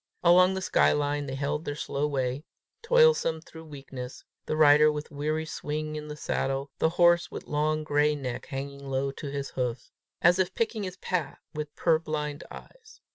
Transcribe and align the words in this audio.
Along 0.23 0.55
the 0.55 0.63
sky 0.63 0.93
line 0.93 1.27
they 1.27 1.35
held 1.35 1.63
their 1.63 1.75
slow 1.75 2.07
way, 2.07 2.43
toilsome 2.81 3.39
through 3.39 3.65
weakness, 3.65 4.23
the 4.47 4.55
rider 4.57 4.91
with 4.91 5.11
weary 5.11 5.45
swing 5.45 5.95
in 5.95 6.07
the 6.07 6.15
saddle, 6.15 6.71
the 6.79 6.89
horse 6.97 7.29
with 7.29 7.45
long 7.45 7.83
gray 7.83 8.15
neck 8.15 8.47
hanging 8.47 8.83
low 8.89 9.11
to 9.11 9.27
his 9.29 9.49
hoofs, 9.51 9.91
as 10.19 10.39
if 10.39 10.55
picking 10.55 10.81
his 10.81 10.97
path 10.97 11.37
with 11.53 11.75
purblind 11.75 12.43
eyes. 12.49 12.99